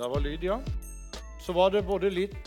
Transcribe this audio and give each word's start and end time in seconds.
Der 0.00 0.08
var 0.08 0.20
lyd, 0.20 0.42
ja. 0.42 0.54
Så 1.40 1.52
var 1.52 1.70
det 1.70 1.82
både 1.84 2.08
litt 2.08 2.46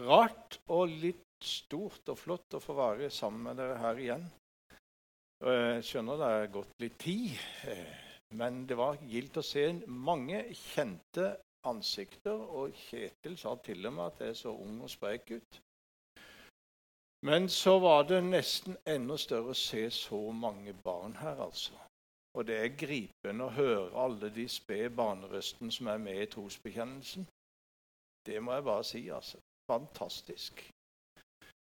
rart 0.00 0.54
og 0.72 0.88
litt 0.88 1.26
stort 1.44 2.08
og 2.08 2.16
flott 2.16 2.56
å 2.56 2.60
få 2.64 2.72
være 2.78 3.10
sammen 3.12 3.42
med 3.50 3.60
dere 3.60 3.74
her 3.82 4.00
igjen. 4.00 4.24
Jeg 5.44 5.82
skjønner 5.84 6.22
det 6.22 6.30
er 6.38 6.48
gått 6.54 6.80
litt 6.80 6.96
tid, 7.04 7.34
eh, 7.68 8.00
men 8.32 8.62
det 8.64 8.80
var 8.80 8.96
gildt 9.12 9.36
å 9.36 9.44
se 9.44 9.66
mange 10.08 10.40
kjente 10.56 11.34
ansikter. 11.68 12.40
Og 12.48 12.72
Kjetil 12.86 13.36
sa 13.36 13.52
til 13.60 13.84
og 13.84 13.96
med 13.98 14.06
at 14.06 14.24
jeg 14.30 14.40
så 14.40 14.56
ung 14.56 14.80
og 14.80 14.94
sprek 14.94 15.34
ut. 15.36 15.60
Men 17.28 17.52
så 17.52 17.76
var 17.84 18.08
det 18.08 18.24
nesten 18.24 18.80
enda 18.88 19.20
større 19.20 19.52
å 19.52 19.62
se 19.68 19.84
så 19.92 20.24
mange 20.32 20.72
barn 20.80 21.20
her, 21.20 21.44
altså. 21.44 21.76
Og 22.38 22.46
det 22.46 22.56
er 22.60 22.76
gripende 22.78 23.46
å 23.48 23.54
høre 23.54 24.04
alle 24.04 24.30
de 24.34 24.46
spede 24.48 24.92
barnerøstene 24.94 25.72
som 25.74 25.90
er 25.90 26.02
med 26.02 26.22
i 26.22 26.28
trosbekjennelsen. 26.30 27.26
Det 28.26 28.42
må 28.42 28.54
jeg 28.54 28.66
bare 28.68 28.84
si, 28.86 29.02
altså. 29.10 29.40
Fantastisk. 29.70 30.62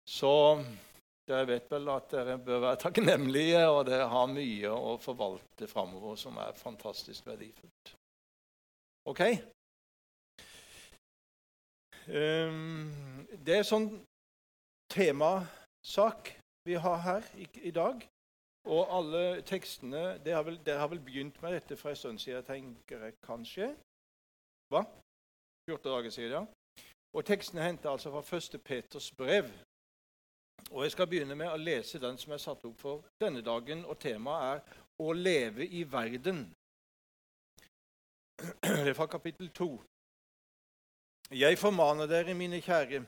Så 0.09 0.33
dere 1.27 1.47
vet 1.49 1.71
vel 1.71 1.89
at 1.91 2.09
dere 2.13 2.39
bør 2.39 2.63
være 2.69 2.81
takknemlige, 2.85 3.63
og 3.69 3.85
dere 3.89 4.09
har 4.13 4.31
mye 4.31 4.73
å 4.73 4.97
forvalte 5.03 5.69
framover 5.69 6.17
som 6.21 6.39
er 6.39 6.57
fantastisk 6.57 7.27
verdifullt. 7.27 7.95
OK? 9.11 9.23
Um, 12.07 13.25
det 13.43 13.59
er 13.59 13.67
sånn 13.67 13.89
temasak 14.95 16.37
vi 16.67 16.79
har 16.79 17.01
her 17.03 17.27
i 17.37 17.75
dag. 17.75 18.05
Og 18.67 18.97
alle 18.99 19.43
tekstene 19.47 20.19
Dere 20.25 20.43
har, 20.43 20.79
har 20.79 20.89
vel 20.91 21.01
begynt 21.01 21.43
med 21.43 21.55
dette 21.55 21.77
for 21.79 21.93
en 21.93 21.97
stund 21.97 22.19
siden, 22.19 22.45
tenker 22.45 23.05
jeg 23.05 23.15
kanskje? 23.23 23.71
Hva? 24.73 24.83
14 25.71 25.91
dager 25.91 26.11
siden, 26.11 26.33
ja. 26.33 26.45
Og 27.17 27.25
Tekstene 27.25 27.63
henter 27.63 27.91
altså 27.91 28.11
fra 28.11 28.37
1. 28.37 28.61
Peters 28.65 29.13
brev. 29.13 29.45
Og 30.71 30.83
Jeg 30.83 30.93
skal 30.93 31.07
begynne 31.07 31.35
med 31.35 31.49
å 31.49 31.57
lese 31.57 32.01
den 32.03 32.19
som 32.19 32.33
er 32.35 32.43
satt 32.43 32.65
opp 32.67 32.79
for 32.81 33.05
denne 33.21 33.43
dagen. 33.43 33.85
og 33.85 33.99
Temaet 33.99 34.57
er 34.57 34.61
'Å 35.01 35.13
leve 35.13 35.67
i 35.67 35.85
verden'. 35.85 36.45
Det 38.85 38.89
er 38.89 38.95
fra 38.95 39.07
kapittel 39.07 39.49
2. 39.49 39.83
Jeg 41.31 41.59
formaner 41.59 42.07
dere, 42.07 42.35
mine 42.35 42.61
kjære, 42.61 43.07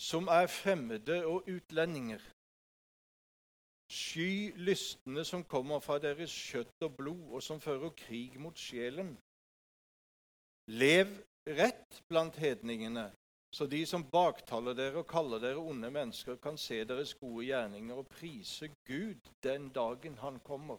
som 0.00 0.28
er 0.28 0.46
fremmede 0.46 1.26
og 1.26 1.42
utlendinger. 1.48 2.20
Sky 3.88 4.52
lystne 4.56 5.24
som 5.24 5.44
kommer 5.48 5.80
fra 5.80 5.96
deres 5.98 6.32
kjøtt 6.32 6.84
og 6.84 6.96
blod, 6.96 7.24
og 7.32 7.42
som 7.42 7.60
fører 7.60 7.94
krig 7.96 8.36
mot 8.40 8.58
sjelen. 8.58 9.14
Lev 10.68 11.14
rett 11.48 12.02
blant 12.08 12.36
hedningene, 12.36 13.06
så 13.56 13.64
de 13.66 13.80
som 13.88 14.04
baktaler 14.04 14.76
dere 14.76 15.00
og 15.00 15.08
kaller 15.08 15.40
dere 15.40 15.62
onde 15.62 15.88
mennesker, 15.90 16.36
kan 16.36 16.60
se 16.60 16.82
deres 16.84 17.14
gode 17.16 17.46
gjerninger 17.46 17.96
og 17.96 18.10
prise 18.12 18.68
Gud 18.84 19.32
den 19.42 19.70
dagen 19.72 20.18
han 20.20 20.36
kommer. 20.44 20.76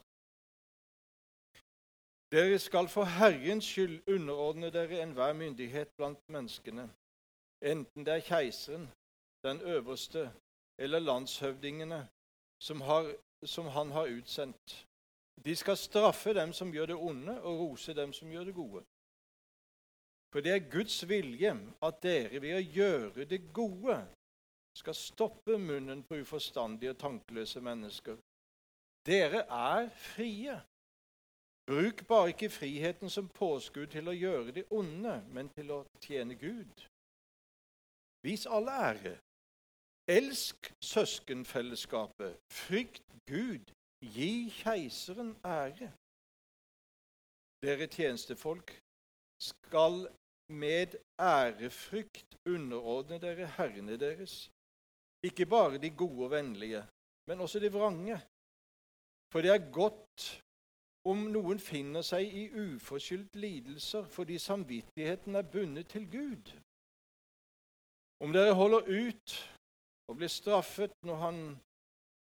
Dere 2.29 2.59
skal 2.61 2.87
for 2.93 3.09
Herrens 3.09 3.65
skyld 3.65 4.03
underordne 4.05 4.69
dere 4.69 5.01
enhver 5.01 5.33
myndighet 5.33 5.89
blant 5.97 6.21
menneskene, 6.29 6.85
enten 7.65 8.05
det 8.05 8.13
er 8.19 8.27
keiseren, 8.27 8.85
den 9.41 9.61
øverste 9.61 10.29
eller 10.77 10.99
landshøvdingene 10.99 12.03
som, 12.61 12.81
har, 12.81 13.15
som 13.45 13.65
han 13.65 13.91
har 13.91 14.07
utsendt. 14.07 14.85
De 15.45 15.55
skal 15.55 15.77
straffe 15.77 16.33
dem 16.33 16.53
som 16.53 16.71
gjør 16.73 16.85
det 16.91 16.95
onde, 16.95 17.41
og 17.41 17.59
rose 17.59 17.93
dem 17.93 18.13
som 18.13 18.31
gjør 18.31 18.49
det 18.49 18.55
gode. 18.55 18.83
For 20.33 20.45
det 20.45 20.51
er 20.51 20.71
Guds 20.71 21.01
vilje 21.09 21.55
at 21.81 22.01
dere 22.03 22.41
ved 22.41 22.57
å 22.57 22.65
gjøre 22.75 23.25
det 23.25 23.47
gode 23.53 23.97
skal 24.77 24.95
stoppe 24.95 25.57
munnen 25.57 26.03
på 26.03 26.19
uforstandige 26.21 26.93
og 26.93 26.99
tankeløse 27.01 27.61
mennesker. 27.61 28.19
Dere 29.05 29.45
er 29.49 29.89
frie. 29.89 30.59
Bruk 31.69 32.07
bare 32.07 32.33
ikke 32.33 32.49
friheten 32.49 33.09
som 33.09 33.29
påskudd 33.29 33.91
til 33.93 34.09
å 34.09 34.15
gjøre 34.15 34.53
det 34.55 34.65
onde, 34.73 35.19
men 35.33 35.49
til 35.53 35.71
å 35.71 35.83
tjene 36.01 36.37
Gud. 36.39 36.85
Vis 38.25 38.45
alle 38.49 38.77
ære, 38.89 39.15
Elsk 40.17 40.73
søskenfellesskapet. 40.93 42.31
Frykt 42.65 43.09
Gud. 43.31 43.65
Gi 44.15 44.49
keiseren 44.61 45.31
ære. 45.45 45.89
Dere 47.63 47.87
tjenestefolk 47.95 48.69
skal 49.49 49.95
med 50.61 50.95
ærefrykt 51.19 52.37
underordne 52.55 53.19
dere 53.25 53.47
herrene 53.57 53.99
deres. 54.05 54.33
Ikke 55.27 55.45
bare 55.45 55.77
de 55.83 55.89
gode 56.01 56.23
og 56.25 56.31
vennlige, 56.31 56.83
men 57.27 57.41
også 57.45 57.59
de 57.59 57.71
vrange. 57.71 58.17
For 59.31 59.41
det 59.41 59.51
er 59.53 59.71
godt 59.81 60.43
om 61.11 61.19
noen 61.35 61.59
finner 61.59 62.03
seg 62.11 62.33
i 62.41 62.47
uforskyldt 62.63 63.35
lidelser 63.35 64.09
fordi 64.15 64.37
samvittigheten 64.49 65.35
er 65.35 65.51
bundet 65.53 65.87
til 65.93 66.09
Gud. 66.17 66.45
Om 68.23 68.33
dere 68.33 68.57
holder 68.61 68.81
ut 69.03 69.37
og 70.09 70.17
blir 70.17 70.31
straffet 70.31 70.93
når, 71.05 71.17
han, 71.23 71.39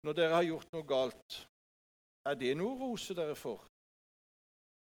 når 0.04 0.16
dere 0.18 0.34
har 0.34 0.46
gjort 0.48 0.72
noe 0.74 0.86
galt, 0.88 1.36
er 2.26 2.38
det 2.40 2.56
noe 2.58 2.74
å 2.74 2.80
rose 2.80 3.14
dere 3.16 3.36
for? 3.38 3.62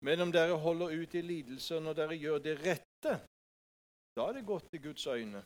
Men 0.05 0.21
om 0.27 0.31
dere 0.31 0.57
holder 0.61 0.93
ut 0.93 1.15
i 1.17 1.23
lidelser 1.25 1.81
når 1.81 1.97
dere 1.97 2.19
gjør 2.21 2.43
det 2.45 2.55
rette, 2.61 3.15
da 4.15 4.27
er 4.29 4.37
det 4.37 4.45
godt 4.47 4.77
i 4.77 4.83
Guds 4.83 5.07
øyne. 5.07 5.41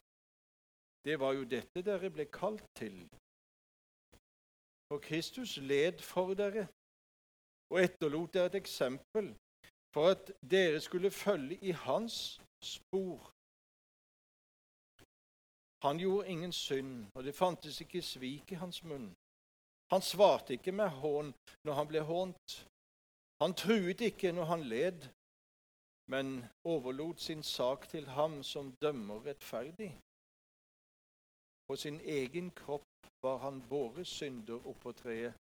Det 1.05 1.15
var 1.19 1.33
jo 1.37 1.47
dette 1.47 1.81
dere 1.85 2.11
ble 2.11 2.27
kalt 2.27 2.65
til. 2.77 2.99
For 4.89 4.99
Kristus 4.99 5.55
led 5.63 6.03
for 6.03 6.35
dere 6.35 6.67
og 7.69 7.79
etterlot 7.81 8.33
dere 8.33 8.49
et 8.51 8.59
eksempel 8.59 9.31
for 9.93 10.11
at 10.13 10.31
dere 10.41 10.81
skulle 10.81 11.11
følge 11.11 11.57
i 11.61 11.71
hans 11.71 12.39
spor. 12.61 13.31
Han 15.81 15.99
gjorde 15.99 16.27
ingen 16.27 16.51
synd, 16.51 17.05
og 17.15 17.23
det 17.23 17.35
fantes 17.35 17.81
ikke 17.81 18.01
svik 18.01 18.51
i 18.51 18.59
hans 18.59 18.83
munn. 18.83 19.15
Han 19.91 20.01
svarte 20.01 20.53
ikke 20.53 20.71
med 20.71 20.89
hån 20.89 21.31
når 21.63 21.73
han 21.73 21.87
ble 21.87 22.01
hånt. 22.05 22.57
Han 23.41 23.55
truet 23.55 24.01
ikke 24.01 24.31
når 24.35 24.45
han 24.51 24.63
led, 24.63 25.07
men 26.11 26.43
overlot 26.63 27.21
sin 27.21 27.43
sak 27.43 27.87
til 27.89 28.07
ham 28.09 28.43
som 28.43 28.73
dømmer 28.81 29.25
rettferdig. 29.25 29.91
På 31.67 31.75
sin 31.75 31.99
egen 32.01 32.51
kropp 32.51 33.07
var 33.21 33.37
han 33.37 33.61
våre 33.69 34.05
synder 34.05 34.67
oppå 34.67 34.91
treet, 34.91 35.33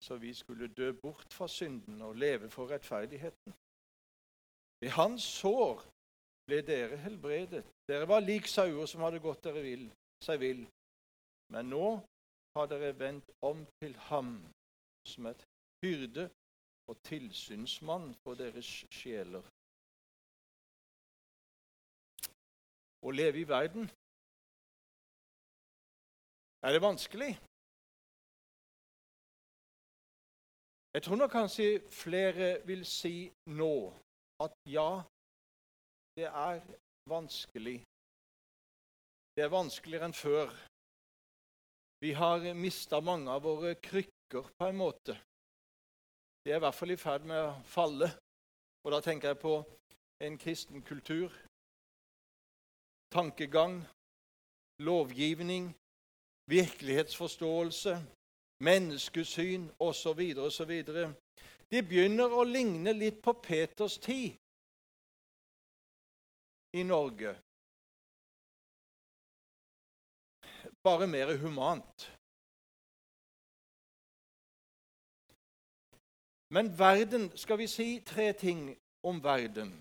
så 0.00 0.16
vi 0.16 0.34
skulle 0.34 0.68
dø 0.68 0.92
bort 1.02 1.32
fra 1.32 1.48
synden 1.48 2.02
og 2.02 2.16
leve 2.16 2.50
for 2.50 2.70
rettferdigheten. 2.70 3.54
Ved 4.80 4.90
hans 4.90 5.22
sår 5.22 5.82
ble 6.46 6.62
dere 6.66 6.96
helbredet. 7.02 7.64
Dere 7.88 8.08
var 8.08 8.24
lik 8.24 8.48
sauer 8.50 8.86
som 8.90 9.02
hadde 9.06 9.22
gått 9.22 9.42
dere 9.46 9.62
vil, 9.64 9.86
seg 10.24 10.40
vill. 10.42 10.62
Men 11.54 11.70
nå 11.70 11.88
har 12.56 12.70
dere 12.70 12.94
vendt 12.98 13.30
om 13.46 13.64
til 13.82 13.94
ham 14.08 14.38
som 15.06 15.28
et 15.30 15.44
hyrde 15.84 16.28
og 16.90 16.98
tilsynsmann 17.06 18.12
for 18.22 18.38
deres 18.38 18.68
sjeler. 18.94 19.44
Å 23.06 23.12
leve 23.14 23.42
i 23.42 23.48
verden 23.48 23.90
er 26.66 26.72
det 26.74 26.82
vanskelig? 26.82 27.36
Jeg 30.96 31.02
tror 31.04 31.16
nok 31.20 31.30
kanskje 31.30 31.66
flere 31.92 32.48
vil 32.66 32.82
si 32.88 33.28
nå 33.60 33.74
at 34.42 34.54
ja, 34.72 35.04
det 36.16 36.24
er 36.24 36.60
vanskelig. 37.08 37.78
Det 39.36 39.44
er 39.44 39.52
vanskeligere 39.52 40.08
enn 40.08 40.16
før. 40.16 40.52
Vi 42.00 42.12
har 42.16 42.44
mista 42.56 43.00
mange 43.00 43.30
av 43.32 43.42
våre 43.44 43.74
krykker 43.74 44.48
på 44.58 44.68
en 44.68 44.78
måte. 44.80 45.16
De 46.44 46.52
er 46.52 46.60
i 46.60 46.64
hvert 46.64 46.78
fall 46.78 46.94
i 46.94 47.00
ferd 47.00 47.26
med 47.28 47.40
å 47.42 47.56
falle. 47.68 48.08
Og 48.84 48.92
da 48.94 49.00
tenker 49.04 49.32
jeg 49.32 49.42
på 49.42 49.58
en 50.24 50.38
kristen 50.40 50.82
kultur, 50.86 51.32
tankegang, 53.12 53.82
lovgivning, 54.86 55.72
virkelighetsforståelse, 56.48 57.96
menneskesyn 58.64 59.68
osv. 59.84 60.22
osv. 60.46 60.72
De 61.70 61.82
begynner 61.82 62.32
å 62.32 62.46
ligne 62.46 62.94
litt 62.96 63.20
på 63.24 63.34
Peters 63.42 63.98
tid 63.98 64.38
i 66.80 66.82
Norge. 66.82 67.32
Bare 70.86 71.06
mer 71.16 71.36
humant. 71.44 72.12
Men 76.54 76.78
verden 76.78 77.24
Skal 77.36 77.58
vi 77.58 77.66
si 77.66 77.88
tre 78.06 78.32
ting 78.32 78.60
om 79.02 79.22
verden? 79.22 79.72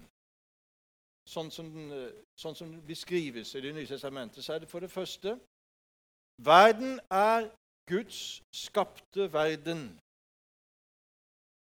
sånn 1.30 1.52
som, 1.52 1.70
den, 1.74 1.92
sånn 2.38 2.56
som 2.58 2.72
den 2.72 2.82
beskrives 2.86 3.56
i 3.56 3.62
Det 3.66 3.74
nye 3.74 3.90
testamentet, 3.90 4.44
så 4.46 4.56
er 4.56 4.64
det 4.64 4.70
for 4.70 4.84
det 4.84 4.92
første 4.94 5.38
Verden 6.46 7.00
er 7.10 7.48
Guds 7.88 8.42
skapte 8.52 9.30
verden. 9.32 9.86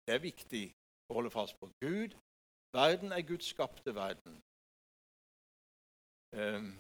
Det 0.06 0.14
er 0.16 0.22
viktig 0.24 0.64
å 1.06 1.20
holde 1.20 1.30
fast 1.30 1.54
på. 1.60 1.68
Gud, 1.84 2.16
verden 2.74 3.14
er 3.14 3.22
Guds 3.22 3.52
skapte 3.52 3.94
verden. 3.94 4.40
Um, 6.34 6.74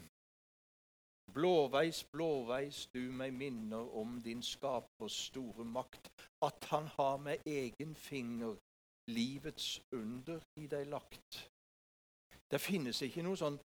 blåveis, 1.32 2.04
blåveis, 2.12 2.88
du 2.94 3.12
meg 3.12 3.34
minner 3.34 3.96
om 3.98 4.22
din 4.22 4.42
skapers 4.42 5.12
store 5.28 5.64
makt, 5.64 6.10
at 6.42 6.64
han 6.70 6.86
har 6.96 7.16
med 7.16 7.38
egen 7.46 7.94
finger 7.94 8.56
livets 9.10 9.82
under 9.92 10.40
i 10.56 10.66
deg 10.66 10.86
lagt. 10.90 11.50
Det 12.50 12.60
finnes 12.62 13.02
ikke 13.02 13.22
noe 13.26 13.36
sånn 13.38 13.58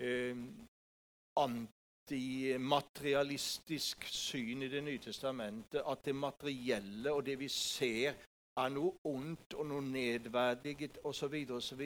eh, 0.00 0.36
antimaterialistisk 1.38 4.04
syn 4.08 4.62
i 4.64 4.68
Det 4.72 4.82
nye 4.84 4.98
testamentet 5.02 5.82
at 5.84 6.04
det 6.04 6.14
materielle 6.16 7.12
og 7.12 7.26
det 7.26 7.38
vi 7.40 7.48
ser, 7.52 8.14
er 8.58 8.68
noe 8.74 8.92
ondt 9.06 9.54
og 9.54 9.66
noe 9.70 9.82
nedverdiget 9.84 10.98
osv. 11.06 11.46
osv. 11.54 11.82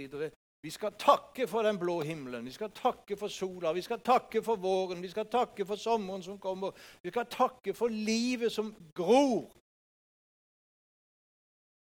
Vi 0.62 0.70
skal 0.70 0.94
takke 0.98 1.48
for 1.50 1.66
den 1.66 1.78
blå 1.78 2.02
himmelen, 2.06 2.44
vi 2.44 2.52
skal 2.54 2.70
takke 2.70 3.16
for 3.18 3.28
sola, 3.28 3.72
vi 3.72 3.82
skal 3.82 4.00
takke 4.00 4.42
for 4.42 4.56
våren, 4.56 5.02
vi 5.02 5.10
skal 5.10 5.26
takke 5.26 5.66
for 5.66 5.76
sommeren 5.76 6.22
som 6.22 6.38
kommer. 6.38 6.70
Vi 7.02 7.10
skal 7.10 7.26
takke 7.26 7.74
for 7.74 7.90
livet 7.90 8.52
som 8.52 8.70
gror. 8.94 9.50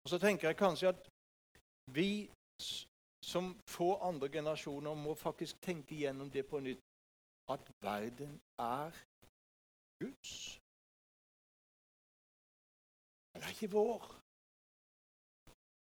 Og 0.04 0.08
Så 0.08 0.18
tenker 0.18 0.48
jeg 0.48 0.56
kanskje 0.56 0.88
at 0.88 1.10
vi 1.92 2.30
som 3.22 3.52
få 3.68 3.98
andre 4.00 4.28
generasjoner 4.28 4.94
må 4.94 5.14
faktisk 5.14 5.60
tenke 5.60 5.94
igjennom 5.94 6.30
det 6.30 6.46
på 6.48 6.60
nytt. 6.60 6.80
At 7.48 7.72
verden 7.82 8.40
er 8.58 8.96
Guds. 10.00 10.60
Den 13.34 13.42
er 13.42 13.48
ikke 13.48 13.72
vår. 13.72 14.14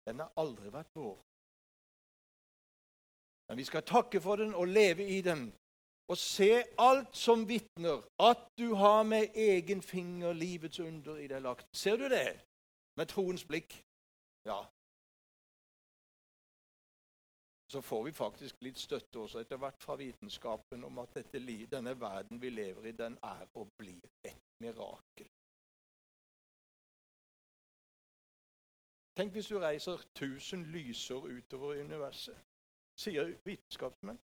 Den 0.06 0.20
har 0.20 0.34
aldri 0.36 0.74
vært 0.74 0.92
vår. 0.96 1.33
Men 3.54 3.58
vi 3.58 3.64
skal 3.64 3.84
takke 3.86 4.22
for 4.22 4.36
den 4.36 4.56
og 4.56 4.68
leve 4.68 5.06
i 5.08 5.22
den 5.22 5.54
og 6.10 6.18
se 6.18 6.64
alt 6.82 7.18
som 7.18 7.44
vitner 7.48 8.02
at 8.20 8.40
du 8.58 8.74
har 8.74 9.04
med 9.04 9.36
egen 9.36 9.82
finger 9.82 10.34
livets 10.34 10.80
under 10.80 11.20
i 11.22 11.28
deg 11.30 11.42
lagt. 11.42 11.68
Ser 11.78 12.00
du 12.02 12.08
det 12.10 12.42
med 12.98 13.06
troens 13.12 13.44
blikk? 13.46 13.76
Ja. 14.50 14.58
Så 17.70 17.82
får 17.82 18.04
vi 18.04 18.12
faktisk 18.12 18.66
litt 18.66 18.82
støtte 18.82 19.22
også 19.22 19.44
etter 19.46 19.62
hvert 19.62 19.86
fra 19.86 19.96
vitenskapen 20.02 20.84
om 20.90 20.98
at 21.04 21.14
dette, 21.20 21.42
denne 21.76 21.94
verden 22.02 22.42
vi 22.42 22.50
lever 22.50 22.88
i, 22.90 22.96
den 23.04 23.20
er 23.22 23.46
og 23.54 23.70
blir 23.78 24.02
et 24.26 24.42
mirakel. 24.66 25.30
Tenk 29.14 29.38
hvis 29.38 29.54
du 29.54 29.60
reiser 29.62 30.02
1000 30.18 30.66
lysår 30.74 31.30
utover 31.38 31.78
universet, 31.86 32.42
sier 32.96 33.34
vitenskapsmenn. 33.46 34.20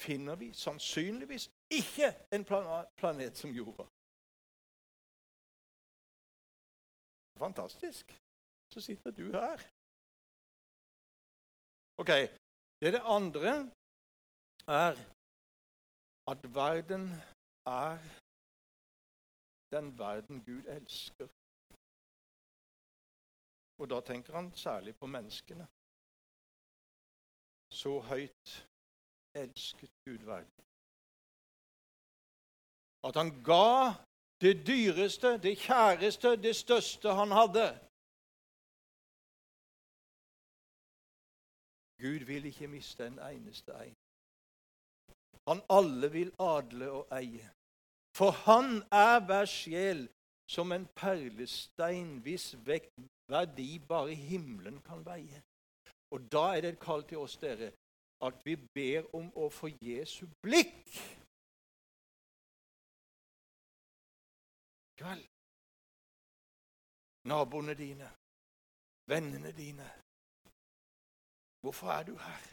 Finner 0.00 0.36
vi 0.36 0.52
sannsynligvis 0.52 1.50
ikke 1.70 2.10
en 2.34 2.44
planet 2.44 3.36
som 3.38 3.50
jorda. 3.50 3.86
Fantastisk. 7.38 8.06
Så 8.72 8.80
sitter 8.80 9.10
du 9.10 9.26
her. 9.32 9.58
Ok, 11.96 12.10
Det, 12.80 12.92
det 12.92 13.02
andre 13.04 13.52
er 14.66 14.94
at 16.32 16.54
verden 16.54 17.04
er 17.66 17.98
den 19.76 19.98
verden 19.98 20.44
Gud 20.44 20.64
elsker. 20.76 21.28
Og 23.78 23.90
da 23.90 24.00
tenker 24.00 24.32
han 24.34 24.52
særlig 24.52 24.96
på 24.96 25.06
menneskene. 25.06 25.66
Så 27.82 27.92
høyt 28.10 28.50
elsket 29.34 29.90
Gud 30.06 30.22
verden. 30.30 30.60
At 33.08 33.16
han 33.20 33.30
ga 33.44 33.94
det 34.44 34.66
dyreste, 34.66 35.30
det 35.46 35.58
kjæreste, 35.58 36.36
det 36.46 36.56
største 36.56 37.08
han 37.20 37.30
hadde. 37.40 37.66
Gud 42.02 42.24
vil 42.30 42.44
ikke 42.44 42.68
miste 42.68 43.06
en 43.06 43.18
eneste 43.18 43.72
en. 43.86 43.96
Han 45.48 45.60
alle 45.78 46.10
vil 46.12 46.32
adle 46.38 46.90
og 46.90 47.18
eie. 47.20 47.50
For 48.18 48.30
han 48.30 48.68
er 48.92 49.16
hver 49.26 49.44
sjel 49.44 50.08
som 50.48 50.72
en 50.72 50.86
perlestein 50.96 52.20
hvis 52.24 52.46
verdi 52.66 53.78
bare 53.88 54.14
himmelen 54.14 54.80
kan 54.88 55.04
veie. 55.06 55.42
Og 56.14 56.20
da 56.32 56.44
er 56.54 56.60
det 56.62 56.70
et 56.74 56.80
kall 56.80 57.02
til 57.10 57.18
oss, 57.18 57.36
dere, 57.42 57.72
at 58.26 58.36
vi 58.46 58.54
ber 58.76 59.08
om 59.18 59.26
å 59.34 59.48
få 59.50 59.72
Jesu 59.82 60.28
blikk. 60.46 60.92
Kveld. 65.00 65.26
Naboene 67.26 67.74
dine, 67.74 68.08
vennene 69.10 69.52
dine. 69.58 69.88
Hvorfor 71.64 71.90
er 71.98 72.02
du 72.06 72.14
her? 72.28 72.46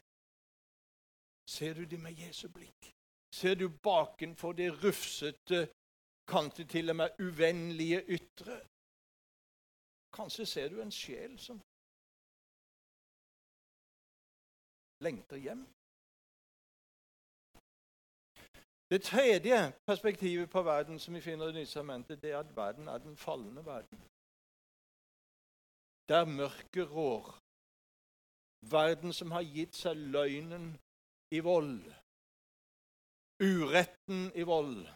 Ser 1.45 1.73
du 1.73 1.85
det 1.85 1.99
med 1.99 2.17
Jesu 2.17 2.47
blikk? 2.49 2.91
Ser 3.35 3.55
du 3.55 3.67
bakenfor 3.69 4.51
det 4.57 4.71
rufsete, 4.83 5.67
kanskje 6.27 6.65
til 6.65 6.89
og 6.89 6.95
med 6.95 7.19
uvennlige 7.19 8.01
ytre? 8.17 8.57
Kanskje 10.17 10.45
ser 10.45 10.69
du 10.69 10.81
en 10.81 10.91
sjel 10.91 11.37
som 11.39 11.61
lengter 15.01 15.37
hjem. 15.37 15.65
Det 18.91 19.01
tredje 19.01 19.73
perspektivet 19.87 20.49
på 20.49 20.61
verden 20.61 20.99
som 20.99 21.13
vi 21.13 21.21
finner 21.21 21.49
i 21.49 21.51
Nytestamentet, 21.51 22.21
det 22.21 22.31
er 22.31 22.39
at 22.39 22.55
verden 22.55 22.87
er 22.87 22.97
den 22.97 23.17
falne 23.17 23.65
verden. 23.65 24.01
Der 26.09 26.25
mørket 26.25 26.91
rår. 26.91 27.37
Verden 28.71 29.13
som 29.13 29.31
har 29.31 29.41
gitt 29.41 29.75
seg 29.75 29.95
løgnen 29.95 30.73
i 31.31 31.39
vold. 31.39 31.79
Uretten 33.39 34.31
i 34.35 34.43
vold. 34.43 34.87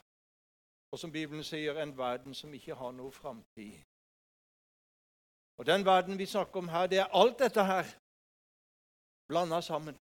Og 0.91 1.00
som 1.00 1.12
Bibelen 1.12 1.43
sier, 1.43 1.79
en 1.79 1.97
verden 1.97 2.33
som 2.33 2.53
ikke 2.53 2.75
har 2.75 2.91
noe 2.91 3.12
framtid. 3.12 3.79
Og 5.57 5.65
Den 5.65 5.85
verden 5.85 6.17
vi 6.17 6.25
snakker 6.25 6.59
om 6.59 6.67
her, 6.67 6.88
det 6.88 7.00
er 7.00 7.15
alt 7.15 7.39
dette 7.39 7.63
her 7.63 8.04
blanda 9.27 9.62
sammen. 9.62 9.98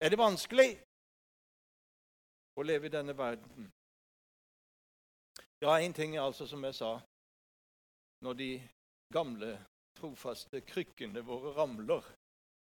Er 0.00 0.10
det 0.10 0.18
vanskelig 0.18 0.70
å 2.56 2.64
leve 2.64 2.88
i 2.88 2.92
denne 2.94 3.16
verden? 3.16 3.68
Ja, 5.60 5.76
én 5.76 5.92
ting 5.92 6.16
er 6.16 6.22
altså, 6.22 6.46
som 6.46 6.64
jeg 6.64 6.74
sa 6.74 7.00
Når 8.24 8.34
de 8.36 8.50
gamle, 9.12 9.58
trofaste 9.96 10.60
krykkene 10.60 11.20
våre 11.24 11.52
ramler, 11.56 12.04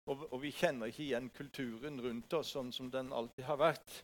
og, 0.05 0.25
og 0.33 0.41
vi 0.43 0.51
kjenner 0.51 0.91
ikke 0.91 1.03
igjen 1.03 1.29
kulturen 1.35 1.99
rundt 2.03 2.33
oss 2.37 2.53
sånn 2.55 2.71
som 2.75 2.91
den 2.91 3.11
alltid 3.13 3.47
har 3.47 3.59
vært 3.59 3.97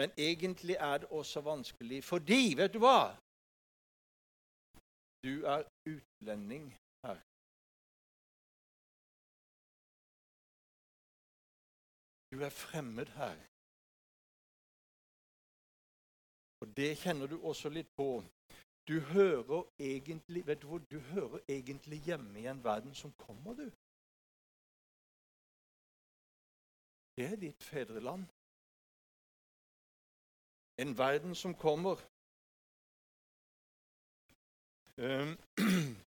Men 0.00 0.14
egentlig 0.16 0.78
er 0.80 1.02
det 1.02 1.10
også 1.10 1.42
vanskelig 1.46 2.02
fordi, 2.04 2.54
vet 2.58 2.74
du 2.74 2.80
hva? 2.82 3.14
Du 5.26 5.46
er 5.46 5.66
utlending 5.88 6.68
Du 12.36 12.42
er 12.42 12.50
fremmed 12.50 13.06
her. 13.06 13.36
Og 16.60 16.76
Det 16.76 16.98
kjenner 17.02 17.26
du 17.26 17.36
også 17.50 17.68
litt 17.68 17.88
på. 17.96 18.08
Du 18.88 19.00
hører 19.00 19.62
egentlig 19.78 20.46
vet 20.46 20.62
du 20.62 20.66
hvor, 20.66 20.78
du 20.78 20.98
hører 20.98 21.38
egentlig 21.48 21.98
hjemme 22.08 22.40
i 22.40 22.46
en 22.46 22.64
verden 22.64 22.94
som 22.94 23.12
kommer, 23.12 23.52
du. 23.54 23.70
Det 27.16 27.24
er 27.32 27.36
ditt 27.46 27.64
fedreland. 27.64 28.24
En 30.84 30.98
verden 30.98 31.34
som 31.34 31.54
kommer. 31.54 31.96
Um, 34.98 35.32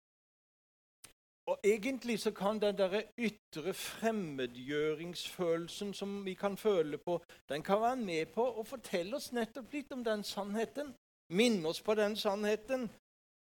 Og 1.47 1.59
egentlig 1.63 2.19
så 2.19 2.31
kan 2.31 2.61
den 2.61 2.77
der 2.77 3.01
ytre 3.17 3.73
fremmedgjøringsfølelsen 3.73 5.93
som 5.93 6.25
vi 6.25 6.33
kan 6.33 6.57
føle 6.57 6.97
på, 6.97 7.23
den 7.49 7.63
kan 7.63 7.81
være 7.81 7.95
med 7.95 8.25
på 8.35 8.59
å 8.59 8.63
fortelle 8.67 9.15
oss 9.15 9.31
nettopp 9.31 9.73
litt 9.73 9.91
om 9.95 10.03
den 10.03 10.23
sannheten. 10.27 10.95
Minne 11.29 11.67
oss 11.71 11.81
på 11.81 11.93
den 11.95 12.15
sannheten. 12.19 12.91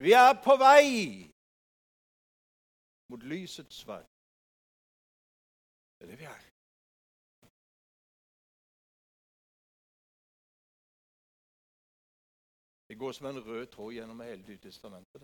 Vi 0.03 0.11
er 0.11 0.33
på 0.43 0.55
vei 0.59 1.29
mot 3.11 3.23
lysets 3.23 3.87
vei. 3.87 4.03
Det 5.99 6.03
er 6.03 6.07
det 6.11 6.19
vi 6.19 6.25
er. 6.27 6.41
Det 12.87 12.99
går 12.99 13.11
som 13.11 13.27
en 13.27 13.45
rød 13.47 13.67
tråd 13.67 13.93
gjennom 13.93 14.19
hele 14.27 14.43
Nytestamentet. 14.47 15.23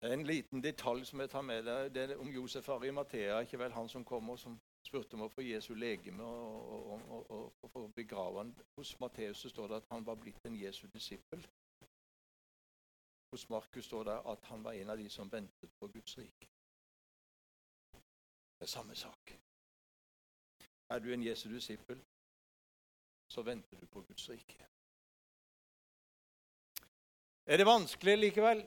En 0.00 0.26
liten 0.26 0.62
detalj 0.62 1.04
som 1.04 1.20
jeg 1.20 1.30
tar 1.30 1.42
med 1.42 1.64
deg, 1.64 1.94
det 1.94 2.02
er 2.02 2.18
om 2.20 2.28
Josef 2.28 2.68
Arimathea. 2.68 3.40
Ikke 3.40 3.58
vel 3.58 3.72
han 3.72 3.88
som 3.88 4.04
kommer 4.04 4.36
som 4.36 4.58
spurte 4.86 5.16
om 5.16 5.24
å 5.26 5.30
få 5.32 5.42
Jesu 5.42 5.74
legeme 5.74 6.24
og, 6.24 6.90
og, 6.92 7.30
og, 7.30 7.54
og 7.62 7.70
få 7.72 7.86
begrave 7.96 8.42
han. 8.42 8.52
Hos 8.76 8.92
Matteus 9.00 9.46
står 9.50 9.72
det 9.72 9.80
at 9.80 9.88
han 9.90 10.06
var 10.06 10.20
blitt 10.20 10.44
en 10.44 10.58
Jesu 10.58 10.86
disippel. 10.92 11.46
Hos 13.32 13.48
Markus 13.48 13.88
står 13.88 14.04
det 14.04 14.18
at 14.32 14.44
han 14.50 14.62
var 14.64 14.76
en 14.76 14.90
av 14.90 15.00
de 15.00 15.08
som 15.10 15.32
ventet 15.32 15.72
på 15.80 15.88
Guds 15.88 16.18
rike. 16.18 16.48
Det 18.56 18.68
er 18.68 18.72
samme 18.72 18.94
sak. 18.96 19.34
Er 20.90 20.98
du 20.98 21.12
en 21.12 21.24
Jesu 21.24 21.48
disippel, 21.50 21.98
så 23.28 23.42
venter 23.42 23.80
du 23.80 23.86
på 23.86 24.04
Guds 24.06 24.28
rike. 24.30 24.68
Er 27.46 27.56
det 27.56 27.66
vanskelig 27.66 28.18
likevel? 28.18 28.66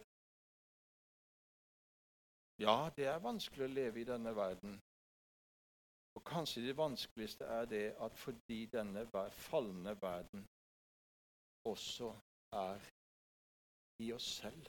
Ja, 2.60 2.90
det 2.96 3.06
er 3.08 3.22
vanskelig 3.24 3.66
å 3.66 3.72
leve 3.72 4.02
i 4.02 4.08
denne 4.08 4.34
verden. 4.36 4.74
Og 6.18 6.24
kanskje 6.28 6.66
det 6.66 6.76
vanskeligste 6.78 7.46
er 7.46 7.70
det 7.72 7.86
at 8.04 8.18
fordi 8.20 8.66
denne 8.74 9.06
falne 9.32 9.94
verden 10.02 10.44
også 11.72 12.10
er 12.52 12.84
i 14.04 14.12
oss 14.12 14.28
selv. 14.42 14.68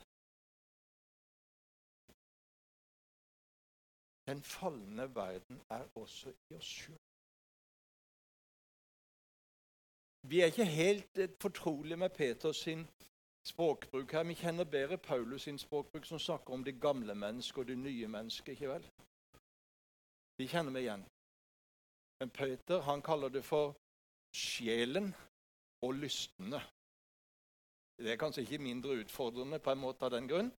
Den 4.31 4.41
falne 4.43 5.15
verden 5.15 5.61
er 5.69 5.83
også 5.95 6.31
i 6.31 6.55
oss 6.55 6.73
sjøl. 6.79 6.99
Vi 10.31 10.39
er 10.41 10.53
ikke 10.53 10.65
helt 10.65 11.19
fortrolig 11.41 11.41
fortrolige 11.41 11.97
med 11.97 12.09
Peters 12.09 12.63
sin 12.63 12.87
språkbruk 13.47 14.11
her. 14.11 14.23
Vi 14.23 14.33
kjenner 14.33 14.63
bedre 14.63 14.97
Paulus 14.97 15.41
sin 15.41 15.57
språkbruk, 15.57 16.05
som 16.05 16.19
snakker 16.19 16.53
om 16.53 16.63
det 16.63 16.81
gamle 16.81 17.15
mennesket 17.15 17.57
og 17.57 17.67
det 17.67 17.77
nye 17.77 18.07
mennesket. 18.07 18.47
ikke 18.47 18.69
vel? 18.69 18.85
De 20.37 20.47
kjenner 20.47 20.71
vi 20.71 20.79
igjen. 20.79 21.05
Men 22.19 22.29
Peter 22.29 22.81
han 22.81 23.01
kaller 23.01 23.29
det 23.29 23.43
for 23.45 23.75
sjelen 24.35 25.13
og 25.81 25.93
lystene. 25.93 26.61
Det 27.97 28.11
er 28.11 28.17
kanskje 28.17 28.41
ikke 28.41 28.63
mindre 28.63 28.97
utfordrende 29.01 29.59
på 29.59 29.71
en 29.71 29.81
måte 29.81 30.05
av 30.05 30.11
den 30.11 30.27
grunn. 30.27 30.51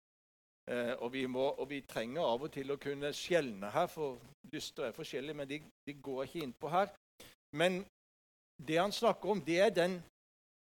Eh, 0.70 0.94
og, 0.94 1.12
vi 1.12 1.26
må, 1.26 1.42
og, 1.58 1.68
vi 1.70 1.80
trenger 1.80 2.22
av 2.22 2.44
og 2.46 2.52
til 2.54 2.70
å 2.70 2.78
kunne 2.78 3.10
skjelne 3.14 3.70
her, 3.74 3.88
for 3.90 4.20
lyster 4.52 4.86
er 4.86 4.94
forskjellige, 4.94 5.34
men 5.34 5.48
de, 5.48 5.58
de 5.86 5.94
går 5.94 6.24
ikke 6.24 6.44
inn 6.46 6.54
på 6.54 6.70
her. 6.70 6.92
Men 7.58 7.80
det 8.62 8.78
han 8.78 8.94
snakker 8.94 9.34
om, 9.34 9.42
det 9.42 9.58
er 9.60 9.74
den 9.74 9.98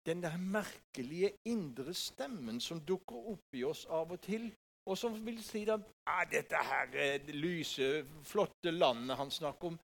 den 0.08 0.24
der 0.24 0.38
merkelige 0.38 1.34
indre 1.46 1.94
stemmen 1.94 2.62
som 2.64 2.80
dukker 2.88 3.32
opp 3.34 3.56
i 3.60 3.64
oss 3.68 3.84
av 3.92 4.14
og 4.16 4.22
til, 4.24 4.48
og 4.88 4.96
som 4.98 5.18
vil 5.26 5.42
si 5.44 5.66
at 5.68 5.84
ah, 6.08 6.24
dette 6.32 6.62
her 6.70 7.28
lyse, 7.36 8.06
flotte 8.24 8.72
landet 8.72 9.20
han 9.20 9.32
snakker 9.32 9.74
om 9.74 9.80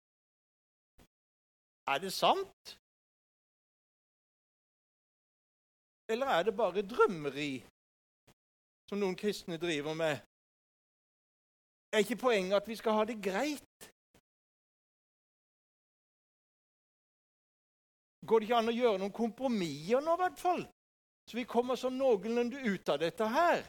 Er 1.92 2.00
det 2.00 2.14
sant? 2.16 2.78
Eller 6.08 6.28
er 6.32 6.44
det 6.44 6.56
bare 6.56 6.82
drømmeri 6.88 7.64
som 8.88 9.02
noen 9.02 9.18
kristne 9.20 9.58
driver 9.60 9.94
med? 9.94 10.22
Er 11.92 12.06
ikke 12.06 12.22
poenget 12.24 12.56
at 12.56 12.68
vi 12.68 12.76
skal 12.80 12.96
ha 12.96 13.04
det 13.10 13.20
greit? 13.20 13.90
Går 18.26 18.40
det 18.40 18.48
ikke 18.48 18.60
an 18.62 18.72
å 18.72 18.76
gjøre 18.76 19.02
noen 19.02 19.16
kompromisser 19.16 20.04
nå, 20.04 20.16
i 20.16 20.22
hvert 20.24 20.42
fall? 20.42 20.66
Så 21.30 21.38
vi 21.40 21.46
kommer 21.48 21.80
sånn 21.80 21.98
noenlunde 22.00 22.60
ut 22.66 22.90
av 22.92 23.00
dette 23.00 23.28
her. 23.32 23.64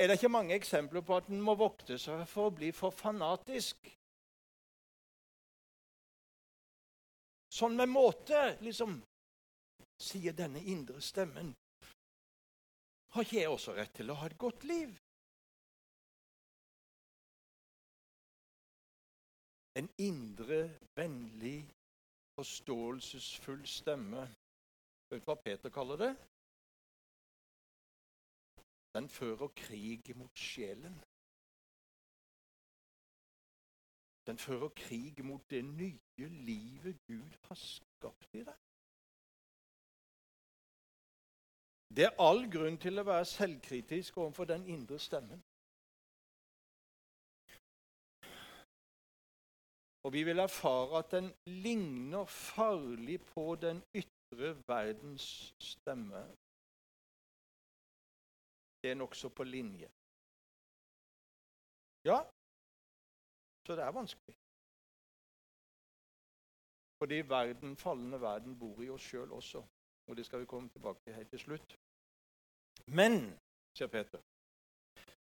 Er 0.00 0.08
det 0.08 0.16
ikke 0.16 0.32
mange 0.32 0.56
eksempler 0.56 1.04
på 1.04 1.16
at 1.16 1.28
en 1.28 1.40
må 1.44 1.54
vokte 1.60 1.98
seg 2.00 2.24
for 2.28 2.48
å 2.48 2.54
bli 2.56 2.70
for 2.76 2.92
fanatisk? 2.96 3.90
Sånn 7.50 7.76
med 7.76 7.90
måte, 7.90 8.40
liksom, 8.64 9.00
sier 10.00 10.36
denne 10.36 10.62
indre 10.62 11.00
stemmen. 11.04 11.52
Har 13.10 13.26
ikke 13.26 13.40
jeg 13.40 13.50
også 13.50 13.74
rett 13.76 13.92
til 13.96 14.12
å 14.12 14.16
ha 14.20 14.28
et 14.30 14.38
godt 14.38 14.64
liv? 14.68 14.92
En 19.80 19.88
indre, 19.98 20.60
vennlig, 20.94 21.60
forståelsesfull 22.36 23.66
stemme. 23.66 24.26
Vet 25.10 25.22
du 25.22 25.28
hva 25.28 25.36
Peter 25.40 25.72
kaller 25.72 26.00
det? 26.04 26.10
Den 28.94 29.08
fører 29.08 29.48
krig 29.56 30.10
mot 30.18 30.38
sjelen. 30.38 30.96
Den 34.26 34.38
fører 34.38 34.68
krig 34.76 35.24
mot 35.24 35.50
det 35.50 35.62
nye 35.64 36.28
livet 36.28 36.98
Gud 37.06 37.38
har 37.48 37.58
skapt 37.58 38.34
i 38.36 38.44
deg. 38.44 38.58
Det 41.96 42.04
er 42.06 42.20
all 42.22 42.44
grunn 42.52 42.76
til 42.78 43.00
å 43.00 43.06
være 43.08 43.26
selvkritisk 43.26 44.20
overfor 44.22 44.46
den 44.52 44.68
indre 44.70 44.98
stemmen. 45.02 45.40
Og 50.04 50.12
vi 50.12 50.22
vil 50.24 50.38
erfare 50.38 50.98
at 50.98 51.10
den 51.10 51.28
ligner 51.46 52.24
farlig 52.24 53.18
på 53.34 53.54
den 53.54 53.82
ytre 53.94 54.54
verdens 54.68 55.54
stemme. 55.60 56.22
Det 58.82 58.90
er 58.90 58.94
nokså 58.94 59.28
på 59.28 59.44
linje. 59.44 59.90
Ja, 62.04 62.18
så 63.66 63.76
det 63.76 63.84
er 63.84 63.92
vanskelig. 63.92 64.36
Fordi 67.02 67.18
verden, 67.28 67.76
fallende 67.76 68.20
verden 68.20 68.58
bor 68.58 68.82
i 68.82 68.88
oss 68.88 69.02
sjøl 69.02 69.32
også. 69.32 69.62
Og 70.08 70.16
det 70.16 70.26
skal 70.26 70.40
vi 70.40 70.46
komme 70.46 70.68
tilbake 70.68 71.00
til 71.04 71.14
helt 71.14 71.30
til 71.30 71.38
slutt. 71.38 71.76
Men, 72.86 73.20
sier 73.76 73.88
Peter, 73.92 74.20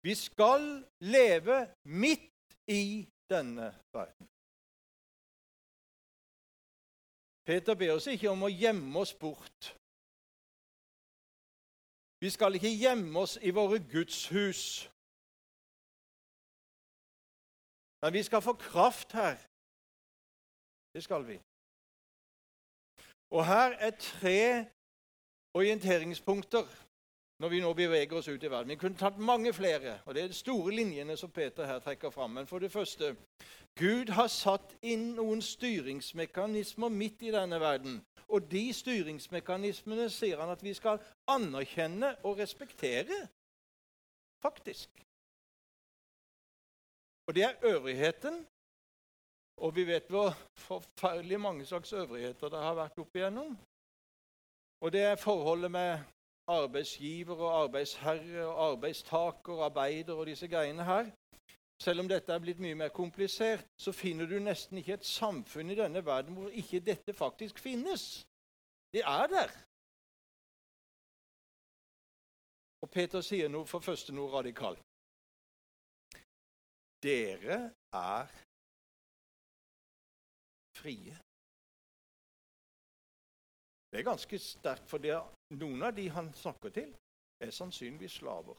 vi 0.06 0.16
skal 0.16 0.64
leve 1.02 1.58
midt 1.84 2.58
i 2.68 3.08
denne 3.30 3.74
verden. 3.94 4.30
Peter 7.48 7.76
ber 7.80 7.94
oss 7.96 8.10
ikke 8.12 8.28
om 8.34 8.42
å 8.44 8.52
gjemme 8.52 9.00
oss 9.00 9.14
bort. 9.16 9.70
Vi 12.20 12.30
skal 12.34 12.58
ikke 12.58 12.74
gjemme 12.76 13.22
oss 13.24 13.38
i 13.40 13.54
våre 13.56 13.78
gudshus. 13.94 14.64
Men 18.02 18.14
vi 18.14 18.24
skal 18.28 18.44
få 18.44 18.54
kraft 18.60 19.16
her. 19.16 19.38
Det 20.94 21.04
skal 21.04 21.24
vi. 21.30 21.38
Og 23.32 23.46
her 23.46 23.78
er 23.86 23.96
tre 23.96 24.42
orienteringspunkter 25.54 26.68
når 27.40 27.50
vi 27.50 27.60
nå 27.62 27.74
beveger 27.74 28.18
oss 28.18 28.28
ut 28.28 28.44
i 28.44 28.50
verden. 28.50 28.70
Vi 28.70 28.80
kunne 28.82 28.98
tatt 28.98 29.18
mange 29.22 29.54
flere, 29.54 30.00
og 30.06 30.16
det 30.16 30.24
er 30.24 30.28
de 30.28 30.34
store 30.34 30.74
linjene 30.74 31.18
som 31.18 31.32
Peter 31.32 31.66
her 31.66 31.80
trekker 31.80 32.10
fram. 32.10 32.32
Men 32.32 32.48
for 32.48 32.60
det 32.60 32.72
første 32.72 33.16
Gud 33.78 34.10
har 34.10 34.28
satt 34.28 34.74
inn 34.82 35.12
noen 35.16 35.42
styringsmekanismer 35.42 36.90
midt 36.90 37.22
i 37.22 37.34
denne 37.34 37.60
verden. 37.62 38.00
Og 38.28 38.50
de 38.52 38.74
styringsmekanismene 38.74 40.10
sier 40.10 40.42
han 40.42 40.50
at 40.52 40.64
vi 40.66 40.74
skal 40.74 41.00
anerkjenne 41.30 42.16
og 42.26 42.42
respektere, 42.42 43.28
faktisk. 44.42 44.90
Og 47.28 47.36
det 47.36 47.44
er 47.44 47.66
øvrigheten. 47.70 48.46
Og 49.58 49.76
vi 49.76 49.88
vet 49.88 50.10
hvor 50.10 50.34
forferdelig 50.54 51.40
mange 51.40 51.66
slags 51.66 51.94
øvrigheter 51.94 52.50
det 52.50 52.60
har 52.62 52.76
vært 52.78 53.00
opp 53.02 53.16
igjennom. 53.16 53.58
Og 54.82 54.92
det 54.94 55.02
er 55.02 55.16
forholdet 55.16 55.72
med 55.72 55.98
arbeidsgiver 56.48 57.36
og 57.36 57.64
arbeidsherre 57.64 58.48
og 58.48 58.72
arbeidstaker 58.72 59.54
og 59.54 59.66
arbeider 59.66 60.14
og 60.14 60.26
disse 60.26 60.48
greiene 60.48 60.84
her. 60.84 61.12
Selv 61.80 62.00
om 62.00 62.08
dette 62.10 62.34
er 62.34 62.42
blitt 62.42 62.60
mye 62.60 62.76
mer 62.76 62.90
komplisert, 62.90 63.68
så 63.78 63.92
finner 63.92 64.26
du 64.26 64.40
nesten 64.40 64.78
ikke 64.78 64.94
et 64.98 65.06
samfunn 65.06 65.70
i 65.70 65.78
denne 65.78 66.06
verden 66.06 66.34
hvor 66.34 66.50
ikke 66.50 66.80
dette 66.80 67.14
faktisk 67.14 67.60
finnes. 67.60 68.26
Det 68.94 69.04
er 69.06 69.28
der. 69.28 69.54
Og 72.82 72.90
Peter 72.90 73.22
sier 73.22 73.50
noe, 73.50 73.66
for 73.66 73.80
første 73.80 74.14
noe 74.14 74.32
radikalt. 74.32 74.82
Dere 77.04 77.60
er 77.94 78.26
frie. 80.78 81.27
Det 83.92 84.00
er 84.00 84.04
ganske 84.04 84.40
sterkt, 84.40 84.90
for 84.90 85.00
noen 85.56 85.84
av 85.84 85.96
de 85.96 86.10
han 86.12 86.34
snakker 86.36 86.74
til, 86.76 86.90
er 87.40 87.52
sannsynligvis 87.52 88.20
slaver. 88.20 88.58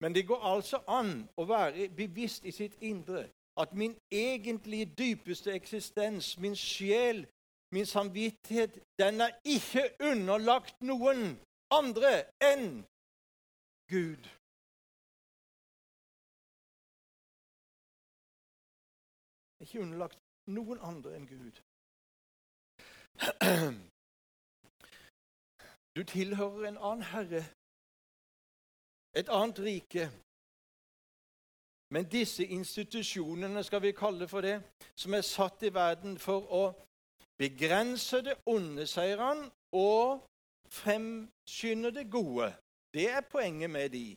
Men 0.00 0.14
det 0.14 0.26
går 0.26 0.44
altså 0.52 0.80
an 0.88 1.28
å 1.36 1.44
være 1.44 1.90
bevisst 1.96 2.46
i 2.48 2.54
sitt 2.56 2.78
indre 2.80 3.26
at 3.60 3.74
min 3.76 3.96
egentlige 4.10 4.86
dypeste 4.98 5.52
eksistens, 5.52 6.38
min 6.38 6.56
sjel, 6.56 7.26
min 7.72 7.86
samvittighet, 7.86 8.78
den 8.98 9.20
er 9.20 9.36
ikke 9.44 9.90
underlagt 10.00 10.80
noen 10.80 11.36
andre 11.70 12.12
enn 12.40 12.80
Gud. 13.92 14.28
Ikke 19.60 19.82
underlagt 19.84 20.18
noen 20.46 20.80
andre 20.80 21.18
enn 21.18 21.28
Gud. 21.28 21.60
Du 25.96 26.04
tilhører 26.04 26.68
en 26.68 26.78
annen 26.78 27.02
herre, 27.02 27.44
et 29.14 29.28
annet 29.28 29.58
rike. 29.58 30.10
Men 31.90 32.04
disse 32.04 32.46
institusjonene, 32.46 33.64
skal 33.64 33.82
vi 33.82 33.92
kalle 33.92 34.28
for 34.28 34.40
det, 34.40 34.62
som 34.94 35.14
er 35.14 35.20
satt 35.26 35.62
i 35.66 35.74
verden 35.74 36.18
for 36.18 36.46
å 36.46 36.62
begrense 37.40 38.22
det 38.22 38.36
onde, 38.46 38.86
sier 38.86 39.18
han, 39.18 39.50
og 39.74 40.22
fremskynde 40.70 41.90
det 41.94 42.06
gode. 42.10 42.52
Det 42.94 43.10
er 43.10 43.20
poenget 43.20 43.70
med 43.70 43.90
de. 43.90 44.16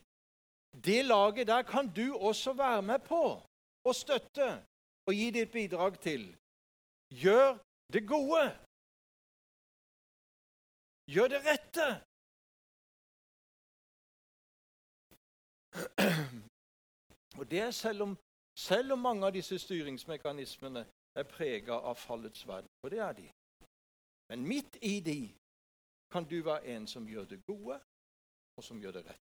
Det 0.84 1.04
laget 1.04 1.46
der 1.46 1.62
kan 1.62 1.88
du 1.96 2.16
også 2.16 2.52
være 2.52 2.82
med 2.82 2.98
på 2.98 3.22
og 3.84 3.94
støtte 3.94 4.48
og 5.06 5.14
gi 5.14 5.30
ditt 5.30 5.50
bidrag 5.52 6.00
til. 6.00 6.36
Gjør 7.10 7.58
det 7.92 8.08
gode. 8.08 8.42
Gjør 11.06 11.28
det 11.28 11.40
rette. 11.44 11.86
Og 17.38 17.50
det 17.50 17.60
er 17.60 17.70
selv 17.70 18.02
om, 18.02 18.18
selv 18.56 18.92
om 18.92 18.98
mange 18.98 19.26
av 19.26 19.32
disse 19.34 19.58
styringsmekanismene 19.58 20.84
er 21.14 21.26
prega 21.28 21.74
av 21.90 21.98
fallets 21.98 22.46
verden. 22.48 22.70
Og 22.82 22.90
det 22.90 23.00
er 23.04 23.12
de. 23.18 23.28
Men 24.28 24.46
midt 24.48 24.78
i 24.82 25.00
de 25.00 25.20
kan 26.10 26.24
du 26.24 26.42
være 26.46 26.76
en 26.76 26.86
som 26.86 27.08
gjør 27.08 27.24
det 27.24 27.40
gode, 27.46 27.80
og 28.56 28.64
som 28.64 28.80
gjør 28.80 28.92
det 28.98 29.04
rett. 29.08 29.24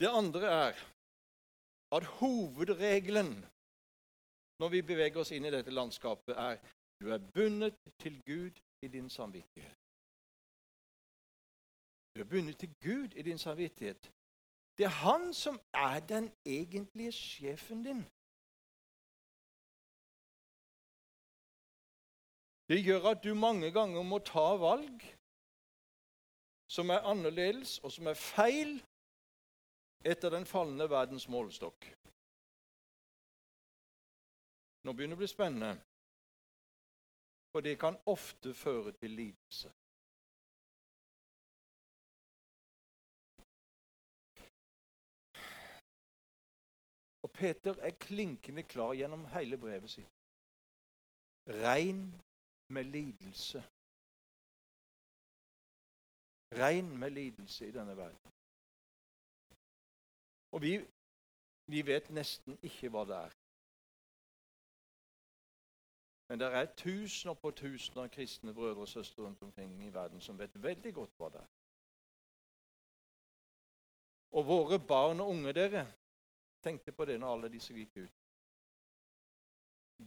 Det 0.00 0.10
andre 0.10 0.46
er 0.50 0.74
at 1.96 2.04
hovedregelen 2.18 3.32
når 4.58 4.68
vi 4.68 4.82
beveger 4.82 5.20
oss 5.20 5.32
inn 5.34 5.46
i 5.46 5.50
dette 5.50 5.72
landskapet, 5.74 6.36
er 6.36 6.60
du 7.02 7.10
er 7.10 7.18
bundet 7.34 7.74
til 7.98 8.22
Gud 8.26 8.54
i 8.82 8.88
din 8.88 9.10
samvittighet. 9.10 9.78
Du 12.14 12.20
er 12.20 12.24
bundet 12.24 12.56
til 12.58 12.74
Gud 12.82 13.08
i 13.16 13.22
din 13.22 13.38
samvittighet. 13.38 14.12
Det 14.78 14.84
er 14.84 14.88
han 15.06 15.34
som 15.34 15.60
er 15.72 16.00
den 16.00 16.32
egentlige 16.46 17.12
sjefen 17.12 17.84
din. 17.84 18.02
Det 22.68 22.84
gjør 22.84 23.10
at 23.10 23.24
du 23.24 23.34
mange 23.34 23.70
ganger 23.72 24.02
må 24.02 24.18
ta 24.18 24.48
valg 24.56 25.02
som 26.68 26.88
er 26.90 27.08
annerledes 27.12 27.78
og 27.78 27.92
som 27.92 28.06
er 28.06 28.14
feil 28.14 28.78
etter 30.04 30.30
den 30.30 30.46
falne 30.46 30.90
verdens 30.90 31.28
målestokk. 31.28 31.84
Nå 34.84 34.92
begynner 34.92 35.14
det 35.14 35.20
å 35.20 35.24
bli 35.24 35.30
spennende, 35.30 35.74
for 37.52 37.60
det 37.60 37.78
kan 37.80 37.96
ofte 38.06 38.54
føre 38.54 38.92
til 38.92 39.10
lidelse. 39.10 39.72
Og 47.22 47.30
Peter 47.30 47.74
er 47.74 47.90
klinkende 47.90 48.62
klar 48.62 48.94
gjennom 48.94 49.26
hele 49.36 49.58
brevet 49.58 49.90
sitt. 49.90 50.08
Regn 51.46 52.02
med 52.68 52.84
lidelse. 52.84 53.62
Regn 56.62 56.98
med 56.98 57.10
lidelse 57.10 57.68
i 57.68 57.70
denne 57.70 57.96
verden. 57.96 58.32
Og 60.52 60.62
vi, 60.62 60.72
vi 61.66 61.86
vet 61.86 62.10
nesten 62.10 62.58
ikke 62.62 62.90
hva 62.92 63.04
det 63.08 63.16
er. 63.16 63.41
Men 66.32 66.40
det 66.40 66.46
er 66.54 66.66
tusener 66.76 67.34
på 67.34 67.50
tusener 67.50 68.06
av 68.06 68.08
kristne 68.08 68.54
brødre 68.56 68.86
og 68.86 68.88
søstre 68.88 69.22
rundt 69.22 69.42
omkring 69.42 69.72
i 69.84 69.90
verden 69.92 70.20
som 70.20 70.38
vet 70.38 70.54
veldig 70.64 70.92
godt 70.96 71.18
hva 71.20 71.28
det 71.34 71.40
er. 71.42 71.50
Og 74.32 74.46
våre 74.48 74.78
barn 74.80 75.20
og 75.20 75.28
unge, 75.28 75.52
dere, 75.52 75.82
tenkte 76.64 76.96
på 76.96 77.04
det 77.04 77.18
når 77.20 77.34
alle 77.34 77.52
disse 77.52 77.76
gikk 77.76 78.00
ut. 78.06 78.16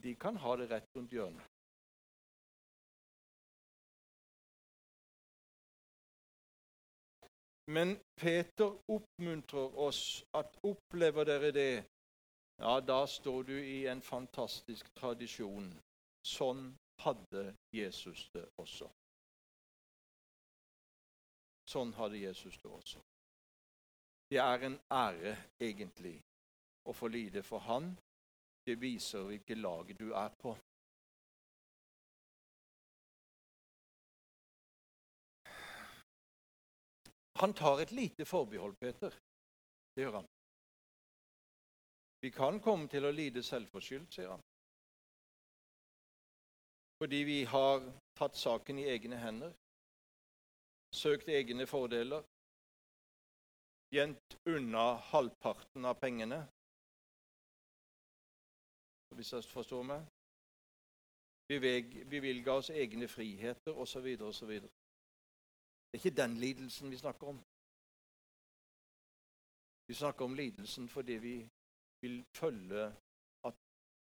De 0.02 0.16
kan 0.18 0.42
ha 0.42 0.56
det 0.56 0.68
rett 0.74 0.90
rundt 0.98 1.14
hjørnet. 1.14 1.46
Men 7.70 8.00
Peter 8.18 8.74
oppmuntrer 8.98 9.78
oss 9.78 10.24
at 10.34 10.58
opplever 10.66 11.24
dere 11.24 11.54
det, 11.54 11.72
ja, 12.58 12.80
da 12.80 13.04
står 13.06 13.42
du 13.42 13.58
i 13.62 13.84
en 13.86 14.02
fantastisk 14.02 14.90
tradisjon 14.98 15.76
Sånn 16.26 16.68
hadde 17.04 17.42
Jesus 17.74 18.26
det 18.34 18.44
også. 18.58 18.88
Sånn 21.66 21.92
hadde 21.98 22.18
Jesus 22.18 22.58
det 22.62 22.70
også. 22.70 23.02
Det 24.30 24.38
er 24.42 24.64
en 24.66 24.78
ære, 24.90 25.36
egentlig, 25.62 26.16
å 26.86 26.94
få 26.94 27.10
lide 27.14 27.42
for 27.46 27.62
Han. 27.66 27.92
Det 28.66 28.74
viser 28.82 29.28
hvilket 29.28 29.58
lag 29.62 29.92
du 29.98 30.08
er 30.10 30.32
på. 30.42 30.56
Han 37.36 37.54
tar 37.54 37.80
et 37.84 37.92
lite 37.92 38.24
forbehold, 38.24 38.74
Peter. 38.80 39.14
Det 39.94 40.02
gjør 40.02 40.18
han. 40.18 40.28
Vi 42.20 42.30
kan 42.32 42.60
komme 42.64 42.88
til 42.88 43.04
å 43.04 43.12
lide 43.12 43.42
selvforskyldt, 43.44 44.14
sier 44.14 44.32
han. 44.32 44.44
Fordi 46.98 47.16
vi 47.28 47.44
har 47.44 47.82
tatt 48.16 48.36
saken 48.40 48.78
i 48.80 48.88
egne 48.88 49.18
hender, 49.20 49.52
søkt 50.96 51.28
egne 51.28 51.66
fordeler, 51.68 52.24
gjemt 53.92 54.36
unna 54.48 54.86
halvparten 55.10 55.84
av 55.84 55.98
pengene. 56.00 56.40
Hvis 59.16 59.32
jeg 59.32 59.44
forstår 59.48 59.84
meg? 59.88 60.08
Bevilga 61.48 62.56
oss 62.58 62.72
egne 62.74 63.08
friheter 63.08 63.76
osv. 63.76 64.08
osv. 64.28 64.50
Det 64.56 65.94
er 65.94 66.00
ikke 66.00 66.16
den 66.16 66.34
lidelsen 66.42 66.90
vi 66.90 66.98
snakker 66.98 67.30
om. 67.32 67.38
Vi 69.86 69.94
snakker 69.94 70.24
om 70.24 70.34
lidelsen 70.34 70.88
fordi 70.88 71.16
vi 71.22 71.36
vil 72.02 72.24
følge, 72.34 72.88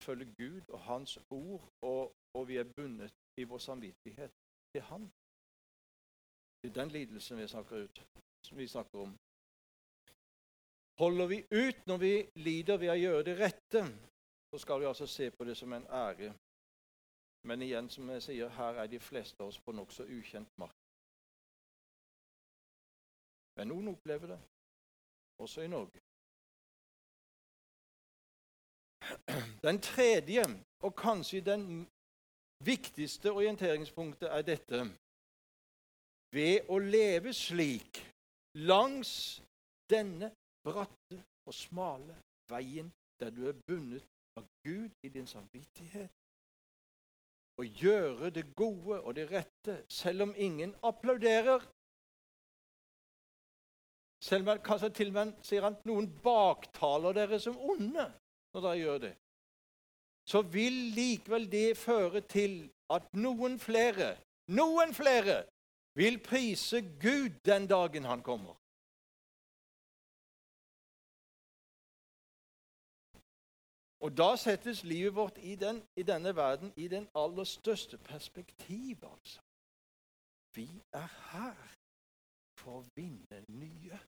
at, 0.10 0.17
følge 0.17 0.34
Gud 0.39 0.74
og 0.74 0.80
Hans 0.82 1.17
ord 1.30 1.69
og 1.82 2.15
og 2.34 2.48
vi 2.48 2.58
er 2.58 2.63
bundet 2.63 3.13
i 3.38 3.43
vår 3.43 3.58
samvittighet 3.58 4.32
til 4.72 4.82
Han. 4.82 5.12
Det 6.62 6.69
er 6.69 6.74
den 6.74 6.91
lidelsen 6.91 7.38
vi 7.38 7.48
snakker, 7.48 7.84
ut, 7.84 8.08
vi 8.52 8.67
snakker 8.67 9.00
om. 9.00 9.17
Holder 11.00 11.28
vi 11.28 11.43
ut 11.52 11.88
når 11.88 11.98
vi 11.98 12.30
lider 12.36 12.78
ved 12.78 12.91
å 12.91 13.00
gjøre 13.00 13.24
det 13.24 13.38
rette, 13.39 13.84
så 14.52 14.58
skal 14.58 14.82
vi 14.82 14.89
altså 14.89 15.08
se 15.08 15.32
på 15.32 15.48
det 15.48 15.56
som 15.58 15.74
en 15.74 15.88
ære. 15.88 16.34
Men 17.48 17.62
igjen, 17.62 17.89
som 17.89 18.10
jeg 18.10 18.24
sier, 18.24 18.50
her 18.50 18.82
er 18.84 18.88
de 18.91 19.00
fleste 19.00 19.43
av 19.43 19.48
oss 19.48 19.62
på 19.63 19.72
nokså 19.72 20.04
ukjent 20.04 20.52
mark. 20.60 20.76
Men 23.56 23.72
noen 23.72 23.93
opplever 23.93 24.36
det, 24.36 24.39
også 25.39 25.63
i 25.63 25.72
Norge. 25.72 26.04
Den 29.65 29.82
tredje, 29.82 30.43
og 30.84 30.95
kanskje 30.95 31.41
den 31.41 31.63
viktigste 32.65 33.32
orienteringspunktet 33.32 34.30
er 34.32 34.45
dette 34.48 34.84
Ved 36.36 36.69
å 36.69 36.78
leve 36.78 37.34
slik 37.34 38.00
langs 38.69 39.41
denne 39.89 40.32
bratte 40.65 41.17
og 41.48 41.54
smale 41.54 42.15
veien 42.52 42.91
der 43.19 43.34
du 43.34 43.48
er 43.50 43.58
bundet 43.67 44.06
av 44.38 44.45
Gud 44.63 44.91
i 45.04 45.10
din 45.10 45.28
samvittighet, 45.28 46.12
og 47.60 47.65
gjøre 47.65 48.30
det 48.30 48.45
gode 48.56 49.02
og 49.02 49.15
det 49.15 49.26
rette 49.32 49.82
selv 49.91 50.30
om 50.30 50.34
ingen 50.38 50.76
applauderer. 50.84 51.65
Selv 54.24 54.50
om 54.50 54.62
kanskje 54.63 54.89
til 54.95 55.12
og 55.12 55.17
med 55.17 55.34
sier 55.43 55.65
han, 55.67 55.76
noen 55.88 56.08
baktaler 56.24 57.15
dere 57.17 57.39
som 57.43 57.58
onde 57.60 58.06
når 58.60 58.67
dere 58.67 58.84
gjør 58.84 59.02
det 59.08 59.15
så 60.30 60.41
vil 60.41 60.74
likevel 60.93 61.52
det 61.52 61.78
føre 61.78 62.22
til 62.22 62.69
at 62.93 63.13
noen 63.17 63.56
flere, 63.60 64.12
noen 64.54 64.93
flere, 64.93 65.43
vil 65.98 66.19
prise 66.22 66.82
Gud 67.02 67.39
den 67.45 67.65
dagen 67.67 68.06
han 68.06 68.22
kommer. 68.22 68.54
Og 74.06 74.13
da 74.17 74.36
settes 74.38 74.84
livet 74.84 75.15
vårt 75.15 75.41
i, 75.41 75.56
den, 75.56 75.82
i 75.98 76.04
denne 76.04 76.36
verden 76.36 76.74
i 76.78 76.88
den 76.88 77.10
aller 77.15 77.43
største 77.43 77.98
perspektiv, 77.98 79.02
altså. 79.04 79.41
Vi 80.56 80.69
er 80.93 81.10
her 81.32 81.76
for 82.62 82.80
å 82.80 82.86
vinne 82.95 83.43
nye. 83.50 84.00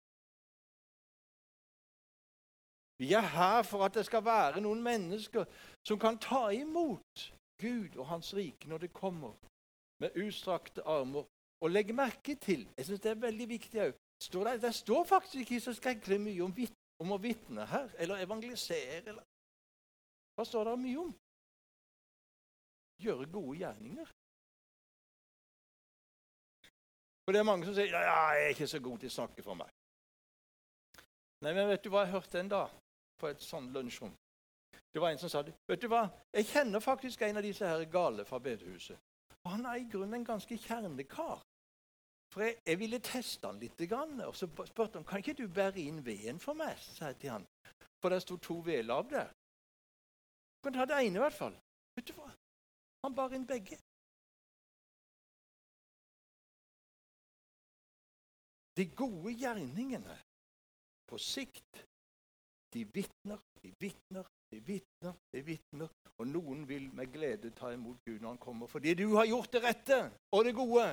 Vi 3.01 3.13
er 3.13 3.21
her 3.21 3.63
for 3.63 3.81
at 3.85 3.95
det 3.97 4.05
skal 4.05 4.21
være 4.25 4.61
noen 4.61 4.83
mennesker 4.85 5.47
som 5.87 5.97
kan 5.99 6.19
ta 6.21 6.51
imot 6.53 7.23
Gud 7.61 7.95
og 7.97 8.05
Hans 8.11 8.29
rike 8.37 8.69
når 8.69 8.77
det 8.77 8.93
kommer, 8.93 9.33
med 10.01 10.17
utstrakte 10.21 10.83
armer. 10.85 11.25
Og 11.61 11.69
legge 11.69 11.93
merke 11.93 12.35
til 12.35 12.67
jeg 12.77 12.85
synes 12.85 13.01
det 13.01 13.11
er 13.11 13.23
veldig 13.23 13.47
viktig 13.49 13.81
òg 13.87 13.97
det, 14.21 14.61
det, 14.61 14.75
står 14.75 15.03
faktisk 15.09 15.35
ikke 15.41 15.59
så 15.59 15.73
skrekkelig 15.73 16.19
mye 16.21 16.43
om, 16.45 16.53
om 17.01 17.13
å 17.15 17.17
vitne 17.17 17.65
her, 17.65 17.89
eller 17.97 18.21
evangelisere. 18.21 19.01
Eller. 19.01 19.23
Hva 20.37 20.45
står 20.45 20.69
det 20.69 20.75
mye 20.83 20.99
om? 21.01 21.15
Gjøre 23.01 23.25
gode 23.33 23.57
gjerninger. 23.63 24.11
For 27.25 27.33
det 27.33 27.41
er 27.41 27.49
mange 27.49 27.65
som 27.65 27.73
sier 27.73 27.89
ja, 27.89 28.03
jeg 28.05 28.45
er 28.45 28.53
ikke 28.53 28.69
så 28.69 28.79
god 28.79 29.01
til 29.01 29.09
å 29.09 29.15
snakke 29.17 29.47
for 29.49 29.57
meg. 29.57 29.73
Nei, 31.41 31.55
men 31.57 31.65
vet 31.73 31.81
du 31.81 31.89
hva 31.89 32.05
jeg 32.05 32.13
hørte 32.13 32.45
en 32.45 32.53
dag 32.53 32.80
på 33.21 33.29
et 33.29 33.45
sånt 33.45 33.71
lunsjrom? 33.75 34.13
Det 34.91 34.99
var 35.01 35.13
en 35.13 35.21
som 35.21 35.29
sa 35.29 35.43
det. 35.45 35.53
Vet 35.69 35.81
du 35.81 35.87
hva, 35.91 36.03
jeg 36.35 36.49
kjenner 36.49 36.83
faktisk 36.83 37.21
en 37.23 37.39
av 37.39 37.45
disse 37.45 37.67
her 37.67 37.85
gale 37.91 38.25
fra 38.27 38.41
bedehuset. 38.43 38.99
Og 39.43 39.51
han 39.53 39.65
er 39.65 39.79
i 39.79 39.87
grunnen 39.89 40.19
en 40.19 40.27
ganske 40.27 40.57
kjernekar. 40.57 41.39
For 42.31 42.45
jeg, 42.45 42.57
jeg, 42.65 42.79
ville 42.79 42.99
teste 43.03 43.47
han 43.47 43.59
litt. 43.59 43.79
Og 43.91 44.35
så 44.35 44.47
spurte 44.47 44.99
han 44.99 45.07
kan 45.07 45.23
ikke 45.23 45.37
du 45.39 45.47
bære 45.47 45.83
inn 45.83 46.03
veden 46.05 46.39
for 46.39 46.57
meg. 46.57 46.77
sa 46.79 47.11
jeg 47.11 47.19
til 47.23 47.33
han. 47.35 47.47
For 48.01 48.09
det 48.09 48.21
sto 48.23 48.37
to 48.37 48.59
vedlav 48.65 49.09
der. 49.09 49.31
Du 50.57 50.67
kan 50.67 50.73
ta 50.73 50.85
det 50.85 50.99
ene, 51.05 51.17
i 51.17 51.23
hvert 51.23 51.37
fall. 51.37 51.55
Vet 51.95 52.07
du 52.07 52.13
hva? 52.17 52.29
Han 53.03 53.15
bar 53.15 53.33
inn 53.33 53.47
begge. 53.47 53.79
De 58.77 58.85
gode 58.95 59.33
gjerningene 59.35 60.15
på 61.09 61.17
sikt, 61.19 61.81
de 62.73 62.85
vitner, 62.93 63.39
de 63.61 63.73
vitner, 63.79 64.27
de 64.51 64.59
vitner, 64.59 65.13
de 65.33 65.41
vitner. 65.41 65.89
Og 66.17 66.27
noen 66.27 66.67
vil 66.69 66.89
med 66.93 67.11
glede 67.13 67.51
ta 67.57 67.71
imot 67.73 67.97
Gud 68.05 68.19
når 68.21 68.29
han 68.29 68.37
kommer, 68.37 68.67
fordi 68.67 68.93
du 68.93 69.07
har 69.15 69.25
gjort 69.25 69.53
det 69.53 69.63
rette 69.63 70.01
og 70.31 70.45
det 70.45 70.55
gode. 70.55 70.87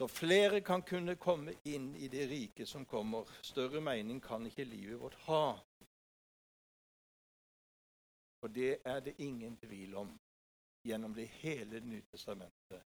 Så 0.00 0.08
flere 0.08 0.60
kan 0.60 0.82
kunne 0.82 1.16
komme 1.16 1.52
inn 1.64 1.90
i 1.96 2.08
det 2.08 2.26
riket 2.30 2.68
som 2.68 2.86
kommer. 2.86 3.28
Større 3.44 3.80
mening 3.84 4.22
kan 4.22 4.46
ikke 4.46 4.64
livet 4.64 5.00
vårt 5.00 5.18
ha. 5.26 5.58
Og 8.40 8.54
det 8.54 8.78
er 8.84 9.00
det 9.04 9.18
ingen 9.18 9.56
tvil 9.60 9.94
om 10.00 10.14
gjennom 10.88 11.14
det 11.14 11.26
hele 11.42 11.80
Nye 11.84 12.06
testamentet. 12.12 12.89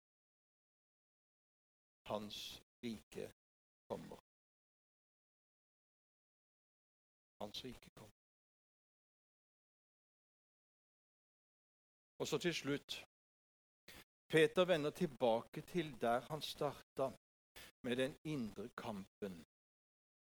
Hans 2.10 2.62
rike 2.84 3.32
kommer. 3.88 4.20
Hans 7.40 7.64
rike 7.64 7.90
kommer. 7.90 8.20
Og 12.18 12.26
så 12.26 12.38
til 12.38 12.54
slutt 12.54 13.06
Peter 14.28 14.64
vender 14.64 14.90
tilbake 14.90 15.60
til 15.60 16.00
der 16.00 16.20
han 16.20 16.42
starta, 16.42 17.10
med 17.82 17.96
den 17.96 18.16
indre 18.24 18.68
kampen. 18.68 19.46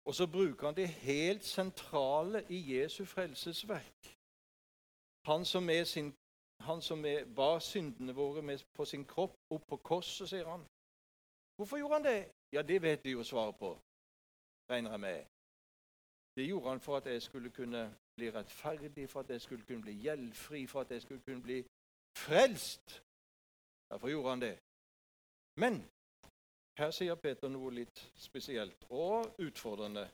Og 0.05 0.15
så 0.15 0.27
bruker 0.27 0.67
han 0.67 0.77
det 0.77 0.89
helt 0.89 1.45
sentrale 1.45 2.47
i 2.51 2.75
Jesu 2.75 3.05
frelsesverk. 3.05 4.19
Han 5.25 5.45
som, 5.45 5.71
sin, 5.85 6.15
han 6.61 6.83
som 6.83 7.05
er, 7.05 7.25
bar 7.37 7.59
syndene 7.59 8.15
våre 8.15 8.43
med 8.43 8.59
på 8.75 8.85
sin 8.85 9.05
kropp 9.05 9.37
opp 9.51 9.67
på 9.69 9.77
korset, 9.77 10.29
sier 10.29 10.51
han. 10.51 10.67
Hvorfor 11.57 11.77
gjorde 11.79 11.95
han 11.95 12.05
det? 12.05 12.21
Ja, 12.53 12.63
det 12.63 12.83
vet 12.83 13.05
vi 13.05 13.11
jo 13.11 13.23
svaret 13.23 13.57
på, 13.57 13.71
regner 14.71 14.91
jeg 14.91 15.01
med. 15.01 15.25
Det 16.37 16.49
gjorde 16.49 16.69
han 16.69 16.81
for 16.81 16.97
at 16.97 17.07
jeg 17.07 17.23
skulle 17.23 17.51
kunne 17.51 17.97
bli 18.17 18.31
rettferdig, 18.31 19.11
for 19.11 19.21
at 19.21 19.31
jeg 19.31 19.41
skulle 19.41 19.65
kunne 19.65 19.83
bli 19.83 19.93
gjeldfri, 19.93 20.67
for 20.67 20.81
at 20.81 20.91
jeg 20.91 21.03
skulle 21.03 21.23
kunne 21.23 21.43
bli 21.43 21.65
frelst. 22.17 23.03
Derfor 23.91 24.09
gjorde 24.09 24.31
han 24.31 24.41
det. 24.41 24.59
Men 25.57 25.75
her 26.79 26.91
sier 26.91 27.15
Peter 27.15 27.49
noe 27.49 27.71
litt 27.71 28.01
spesielt 28.19 28.87
og 28.91 29.37
utfordrende. 29.39 30.09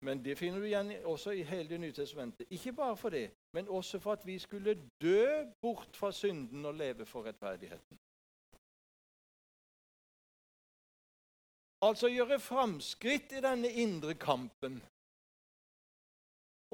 Men 0.00 0.24
det 0.24 0.38
finner 0.38 0.60
du 0.60 0.66
igjen 0.66 0.92
også 1.04 1.30
i 1.30 1.42
hele 1.42 1.68
Det 1.68 1.80
nye 1.80 1.92
testamentet. 1.92 2.46
Ikke 2.50 2.72
bare 2.72 2.96
for 2.96 3.08
det, 3.08 3.30
men 3.52 3.68
også 3.68 3.98
for 3.98 4.12
at 4.12 4.26
vi 4.26 4.38
skulle 4.38 4.90
dø 5.02 5.44
bort 5.60 5.96
fra 5.96 6.12
synden 6.12 6.64
og 6.64 6.74
leve 6.74 7.06
for 7.06 7.24
rettferdigheten. 7.24 7.98
Altså 11.82 12.08
gjøre 12.10 12.40
framskritt 12.42 13.32
i 13.38 13.42
denne 13.42 13.70
indre 13.70 14.14
kampen 14.18 14.80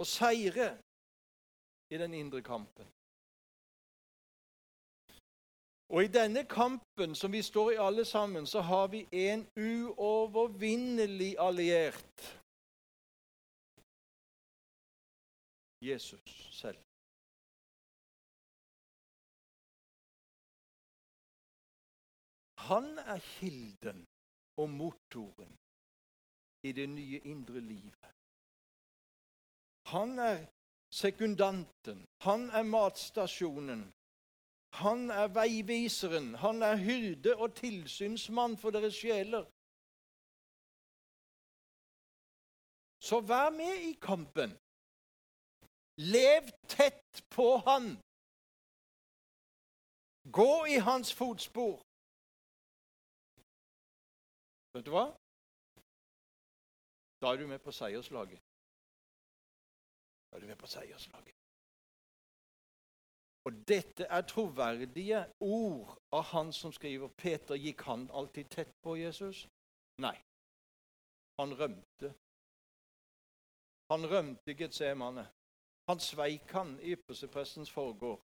og 0.00 0.06
seire 0.08 0.68
i 1.92 1.98
den 2.00 2.14
indre 2.14 2.40
kampen. 2.42 2.86
Og 5.94 6.04
i 6.04 6.08
denne 6.08 6.44
kampen 6.48 7.14
som 7.14 7.32
vi 7.32 7.42
står 7.42 7.70
i 7.70 7.82
alle 7.86 8.04
sammen, 8.04 8.46
så 8.46 8.60
har 8.60 8.86
vi 8.94 9.04
en 9.12 9.44
uovervinnelig 9.56 11.36
alliert. 11.38 12.40
Jesus 15.82 16.48
selv. 16.52 16.80
Han 22.56 22.98
er 22.98 23.20
kilden 23.38 24.06
og 24.56 24.70
motoren 24.70 25.52
i 26.62 26.72
det 26.72 26.88
nye 26.88 27.20
indre 27.24 27.60
livet. 27.60 28.10
Han 29.86 30.18
er 30.18 30.46
sekundanten. 30.90 32.06
Han 32.20 32.50
er 32.50 32.62
matstasjonen. 32.62 33.92
Han 34.74 35.10
er 35.10 35.28
veiviseren. 35.28 36.34
Han 36.34 36.62
er 36.62 36.76
hyrde 36.76 37.36
og 37.36 37.54
tilsynsmann 37.54 38.56
for 38.56 38.70
deres 38.70 38.94
sjeler. 38.94 39.44
Så 43.04 43.20
vær 43.20 43.50
med 43.50 43.74
i 43.90 43.92
kampen. 44.00 44.56
Lev 45.96 46.48
tett 46.68 47.24
på 47.30 47.56
han. 47.66 47.90
Gå 50.32 50.64
i 50.64 50.78
hans 50.88 51.14
fotspor. 51.14 51.82
Vet 54.74 54.86
du 54.86 54.90
hva? 54.94 55.06
Da 57.22 57.32
er 57.32 57.36
du 57.40 57.46
med 57.46 57.58
på 57.62 57.72
seierslaget. 57.72 58.40
Da 60.30 60.36
er 60.36 60.40
du 60.40 60.46
med 60.46 60.58
på 60.58 60.66
seierslaget. 60.66 61.34
Og 63.44 63.52
dette 63.68 64.04
er 64.04 64.22
troverdige 64.22 65.20
ord 65.40 65.98
av 66.12 66.22
han 66.32 66.52
som 66.52 66.72
skriver. 66.72 67.08
Peter, 67.08 67.54
gikk 67.54 67.80
han 67.80 68.08
alltid 68.10 68.50
tett 68.50 68.72
på 68.82 68.96
Jesus? 68.96 69.46
Nei. 70.00 70.16
Han 71.40 71.52
rømte. 71.60 72.14
Han 73.92 74.06
rømte 74.10 74.54
Getsemane. 74.58 75.26
Han 75.88 76.00
sveik 76.00 76.52
han 76.56 76.78
i 76.80 76.94
yppersteprestens 76.96 77.70
forgård. 77.70 78.20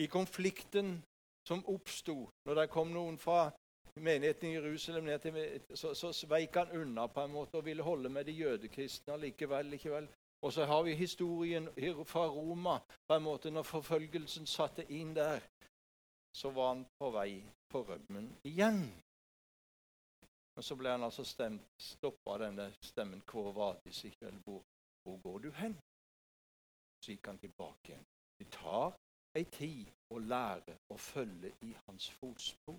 I 0.00 0.06
konflikten 0.06 1.02
som 1.48 1.64
oppsto 1.66 2.16
når 2.46 2.54
det 2.54 2.70
kom 2.72 2.92
noen 2.94 3.18
fra 3.20 3.50
menigheten 3.98 4.48
i 4.48 4.54
Jerusalem 4.54 5.04
ned 5.04 5.18
til, 5.18 5.60
så, 5.74 5.94
så 5.94 6.12
sveik 6.12 6.54
han 6.54 6.70
unna 6.80 7.06
på 7.06 7.24
en 7.24 7.32
måte 7.32 7.60
og 7.60 7.64
ville 7.64 7.82
holde 7.82 8.08
med 8.08 8.24
de 8.24 8.32
jødekristne 8.32 9.18
likevel. 9.20 9.66
likevel. 9.66 10.08
Og 10.42 10.52
så 10.52 10.64
har 10.64 10.82
vi 10.82 10.94
historien 10.94 11.68
fra 12.04 12.26
Roma. 12.26 12.78
på 13.08 13.14
en 13.14 13.22
måte 13.22 13.50
Når 13.50 13.62
forfølgelsen 13.62 14.46
satte 14.46 14.84
inn 14.92 15.14
der, 15.14 15.40
så 16.32 16.50
var 16.50 16.68
han 16.74 16.86
på 16.98 17.10
vei 17.10 17.42
på 17.70 17.82
rømmen 17.82 18.36
igjen. 18.44 18.80
Men 20.54 20.62
så 20.62 20.76
ble 20.76 20.90
han 20.90 21.02
altså 21.02 21.24
stemt, 21.24 21.62
stoppa 21.78 22.34
av 22.34 22.40
denne 22.40 22.72
stemmen. 22.82 23.22
Hvor 23.30 23.52
var 23.52 23.76
de 23.84 23.92
sikre? 23.92 24.30
Hvor, 24.44 24.62
hvor 25.02 25.18
går 25.22 25.38
du 25.38 25.50
hen? 25.50 25.74
Så 27.04 27.12
gikk 27.12 27.26
han 27.26 27.38
tilbake 27.38 27.92
igjen. 27.92 28.06
Det 28.38 28.48
tar 28.50 28.94
ei 29.38 29.44
tid 29.44 29.90
å 30.14 30.18
lære 30.18 30.76
å 30.94 30.96
følge 30.98 31.52
i 31.66 31.74
hans 31.86 32.10
fotspor. 32.20 32.78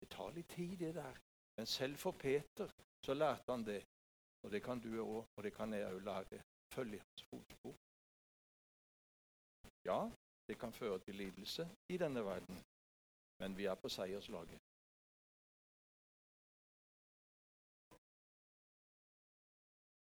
Det 0.00 0.08
tar 0.08 0.30
litt 0.36 0.48
tid, 0.48 0.76
det 0.76 0.94
der. 0.94 1.18
Men 1.56 1.66
selv 1.66 1.96
for 1.96 2.12
Peter 2.12 2.68
så 3.04 3.14
lærte 3.14 3.52
han 3.52 3.64
det. 3.64 3.82
Og 4.42 4.50
det 4.50 4.62
kan 4.62 4.80
du 4.80 4.90
òg, 5.02 5.24
og 5.36 5.44
det 5.44 5.52
kan 5.52 5.72
jeg 5.72 5.92
òg 5.92 6.00
lære. 6.04 6.42
Følge 6.74 6.98
hans 6.98 7.22
fotspor. 7.28 7.74
Ja, 9.84 10.00
det 10.48 10.58
kan 10.58 10.72
føre 10.72 10.98
til 10.98 11.14
lidelse 11.14 11.68
i 11.88 11.96
denne 11.96 12.24
verden, 12.24 12.56
men 13.40 13.56
vi 13.56 13.64
er 13.64 13.74
på 13.74 13.88
seierslaget. 13.88 14.58